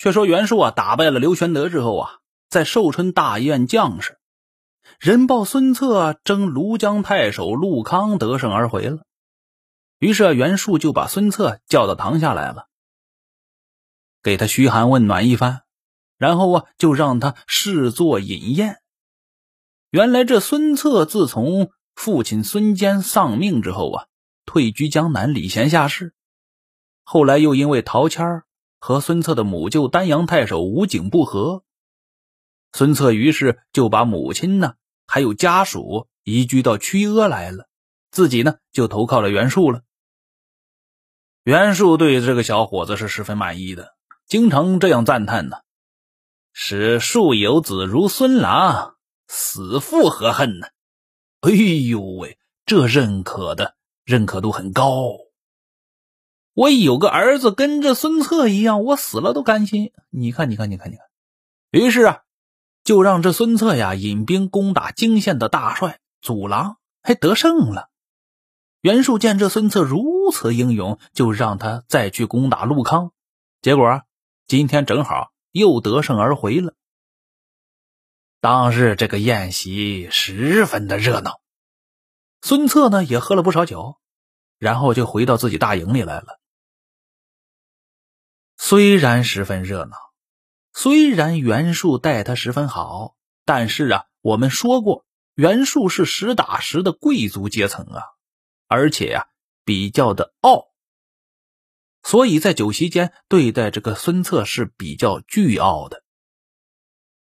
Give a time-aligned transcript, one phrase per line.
[0.00, 2.10] 却说袁术啊打败了刘玄德之后啊，
[2.48, 4.18] 在寿春大宴将士，
[4.98, 9.02] 人报孙策征庐江太守陆康得胜而回了。
[9.98, 12.68] 于是啊袁术就把孙策叫到堂下来了，
[14.22, 15.64] 给他嘘寒问暖一番，
[16.16, 18.80] 然后啊就让他试坐饮宴。
[19.90, 24.06] 原来这孙策自从父亲孙坚丧命之后啊，
[24.46, 26.14] 退居江南礼贤下士，
[27.04, 28.46] 后来又因为陶谦儿。
[28.80, 31.62] 和孙策的母舅丹阳太守吴景不和，
[32.72, 34.74] 孙策于是就把母亲呢，
[35.06, 37.68] 还有家属移居到曲阿来了，
[38.10, 39.82] 自己呢就投靠了袁术了。
[41.44, 43.94] 袁术对这个小伙子是十分满意的，
[44.26, 45.58] 经常这样赞叹呢
[46.52, 48.96] ：“使树有子如孙郎，
[49.28, 50.68] 死父何恨呢？”
[51.42, 53.74] 哎呦喂，这认可的
[54.04, 55.12] 认可度很高。
[56.54, 59.92] 我有个儿子跟着孙策一样，我死了都甘心。
[60.10, 61.06] 你看，你看，你看，你看。
[61.70, 62.22] 于是啊，
[62.82, 67.88] 就让这孙策呀引兵攻打泾县的大帅祖郎，还得胜了。
[68.80, 73.12] 袁术见这孙策如此英勇，就让他再去攻打陆康。
[73.62, 74.02] 结果，
[74.46, 76.74] 今天正好又得胜而回了。
[78.40, 81.40] 当日这个宴席十分的热闹，
[82.40, 83.98] 孙策呢也喝了不少酒，
[84.58, 86.39] 然后就回到自己大营里来了。
[88.70, 89.96] 虽然十分热闹，
[90.72, 95.04] 虽然袁术待他十分好，但是啊，我们说过，
[95.34, 98.04] 袁术是实打实的贵族阶层啊，
[98.68, 99.26] 而且呀，
[99.64, 100.68] 比较的傲，
[102.04, 106.04] 所以在酒席间对待这个孙策是比较倨傲的，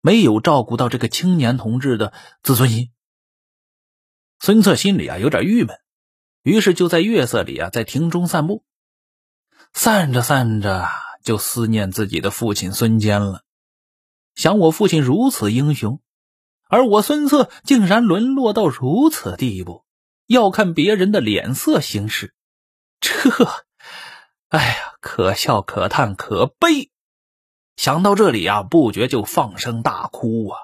[0.00, 2.90] 没有照顾到这个青年同志的自尊心。
[4.40, 5.76] 孙策心里啊有点郁闷，
[6.42, 8.64] 于是就在月色里啊，在庭中散步，
[9.72, 10.88] 散着散着。
[11.22, 13.42] 就思念自己的父亲孙坚了，
[14.34, 16.00] 想我父亲如此英雄，
[16.68, 19.84] 而我孙策竟然沦落到如此地步，
[20.26, 22.34] 要看别人的脸色行事，
[23.00, 23.12] 这，
[24.48, 26.90] 哎呀，可笑可叹可悲！
[27.76, 30.58] 想到这里啊，不觉就放声大哭啊。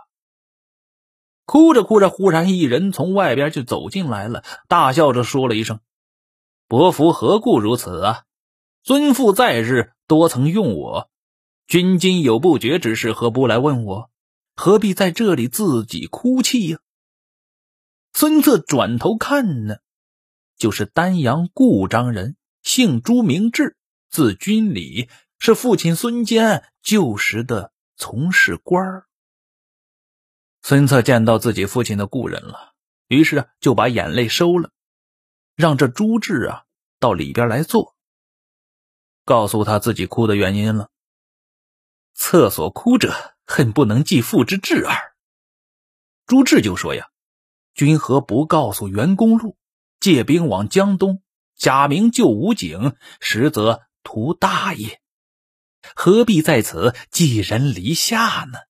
[1.45, 5.81] 哭着哭着，忽然一人从外边就走进来了，大笑着说了一声
[6.67, 8.25] ：“伯父何故如此啊？
[8.83, 11.11] 尊父在日。”多曾用我，
[11.67, 14.11] 君今有不决之事，何不来问我？
[14.55, 16.79] 何必在这里自己哭泣呀？
[18.13, 19.79] 孙策转头看呢，
[20.57, 23.77] 就是丹阳固章人，姓朱名志，
[24.09, 29.07] 字君礼，是父亲孙坚旧时的从事官儿。
[30.63, 32.75] 孙策见到自己父亲的故人了，
[33.09, 34.71] 于是，就把眼泪收了，
[35.57, 36.65] 让这朱志啊
[37.01, 37.96] 到里边来坐。
[39.27, 40.89] 告诉他自己哭的原因了。
[42.15, 45.15] 厕所哭者，恨不能继父之志耳。
[46.27, 47.09] 朱志就说：“呀，
[47.75, 49.59] 君何不告诉袁公路，
[50.01, 51.23] 借兵往江东，
[51.57, 55.03] 假名救武警，实则图大业，
[55.95, 58.61] 何必在此寄人篱下呢？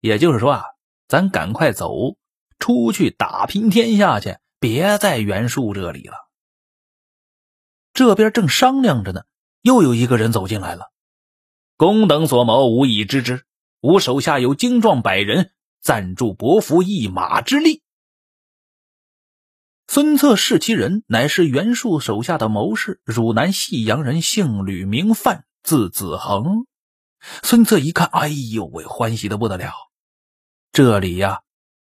[0.00, 0.64] 也就是说啊，
[1.06, 2.16] 咱赶快走
[2.58, 6.16] 出去打拼天下去，别在袁术这里了。
[7.92, 9.22] 这边正商量着呢。”
[9.62, 10.90] 又有一个人走进来了，
[11.76, 13.44] 公等所谋，吾已知之。
[13.80, 17.82] 吾手下有精壮百人，暂助伯服一马之力。
[19.88, 26.66] 孙策视其人，乃是袁术手下的谋士，汝南信阳人，姓吕，名范，字子恒。
[27.42, 29.72] 孙策一看，哎呦喂，欢喜的不得了。
[30.72, 31.42] 这里呀，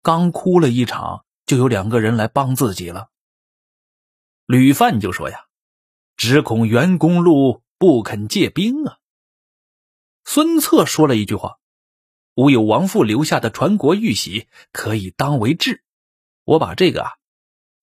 [0.01, 3.09] 刚哭了一场，就有两个人来帮自己了。
[4.45, 5.46] 吕范就说呀。
[6.17, 8.97] 只恐袁公路不肯借兵啊！
[10.25, 11.59] 孙策说了一句话
[12.33, 15.83] ：“吾有王父留下的传国玉玺，可以当为质。
[16.43, 17.11] 我把这个啊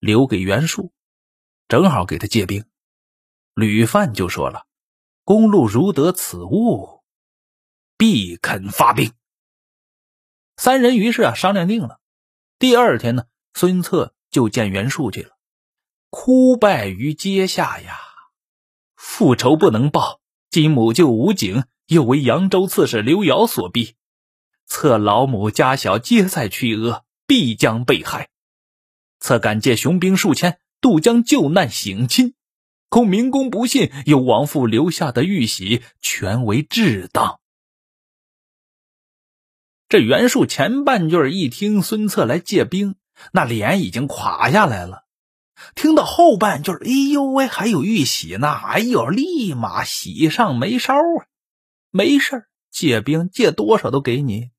[0.01, 0.93] 留给袁术，
[1.69, 2.67] 正好给他借兵。”
[3.55, 4.67] 吕范就说了
[5.23, 7.05] ：“公路如得此物，
[7.97, 9.13] 必肯发兵。”
[10.59, 12.01] 三人于是啊商量定了。
[12.59, 15.37] 第二天呢，孙策就见袁术去了，
[16.11, 17.97] 哭拜于阶下呀。
[19.17, 20.21] 复仇不能报，
[20.51, 23.95] 今母舅吴景又为扬州刺史刘繇所逼，
[24.67, 28.31] 策老母家小皆在曲阿，必将被害。
[29.21, 32.35] 策敢借雄兵数千渡江救难省亲，
[32.89, 37.39] 恐明公不信，有王父留下的玉玺全为至当。
[39.89, 42.97] 这袁术前半句一听孙策来借兵，
[43.31, 45.04] 那脸已经垮下来了。
[45.75, 48.49] 听到后半句，哎呦喂，还有玉玺呢！
[48.49, 51.27] 哎呦，立马喜上眉梢啊！
[51.91, 54.51] 没事借兵借多少都给你。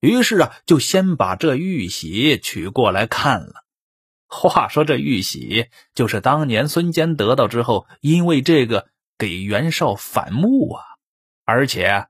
[0.00, 3.64] 于是啊，就先把这玉玺取过来看了。
[4.26, 10.82] 话说这玉玺就是当年孙坚得到之后，因为这个给袁绍反目啊，
[11.44, 12.06] 而且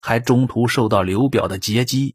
[0.00, 2.14] 还中途受到刘表的截击，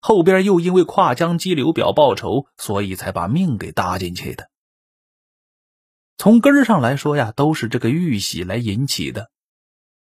[0.00, 4.50] 后边又因为跨江击刘表报仇，所以才把命给搭进去的。
[6.22, 9.32] 从根上来说呀，都是这个玉玺来引起的。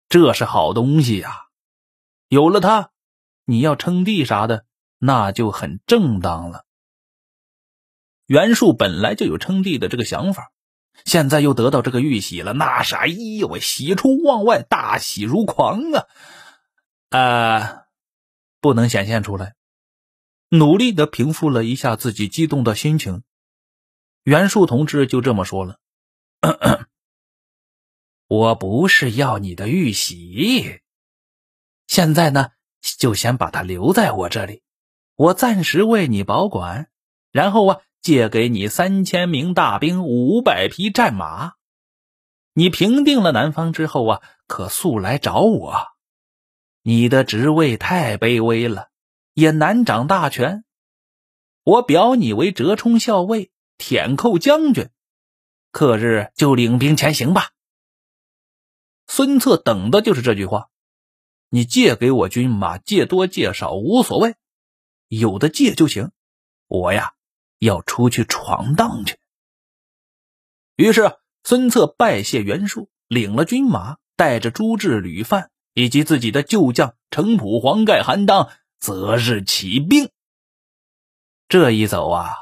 [0.08, 1.30] 这是好东西呀，
[2.30, 2.92] 有了它，
[3.44, 4.66] 你要称帝啥的，
[4.98, 6.64] 那就很正当了。
[8.28, 10.54] 袁术本来就有称帝的这个想法，
[11.04, 16.06] 现在又得到这个玉玺了，那是哎呦喂，喜出望外，大喜如狂啊！
[17.10, 17.86] 呃，
[18.62, 19.56] 不能显现出来，
[20.48, 23.24] 努力的平复了一下自己激动的心情。
[24.24, 25.78] 袁术同志就这么说了
[28.28, 30.82] ：“我不是要你的玉玺，
[31.88, 32.52] 现在呢，
[32.98, 34.64] 就先把它留在我这里，
[35.16, 36.90] 我暂时为你保管，
[37.32, 41.54] 然后啊。”借给你三千名大兵，五百匹战马。
[42.54, 45.88] 你平定了南方之后啊，可速来找我。
[46.84, 48.90] 你的职位太卑微了，
[49.34, 50.66] 也难掌大权。
[51.64, 53.50] 我表你为折冲校尉、
[53.80, 54.92] 舔寇将军，
[55.76, 57.50] 克日就领兵前行吧。
[59.08, 60.70] 孙策等的就是这句话。
[61.50, 64.36] 你借给我军马，借多借少无所谓，
[65.10, 66.12] 有的借就行。
[66.68, 67.12] 我呀。
[67.60, 69.18] 要出去闯荡去。
[70.78, 78.50] 于是，孙策拜谢袁术，领了军马，带着朱志、吕范以及自己的旧将程普、黄盖、韩当，
[78.80, 80.10] 择日起兵。
[81.50, 82.34] 这一走啊，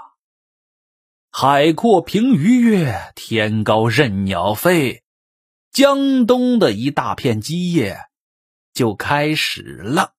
[1.36, 5.02] 海阔凭鱼跃，天高任鸟飞，
[5.72, 7.98] 江东的一大片基业
[8.72, 10.14] 就开始了。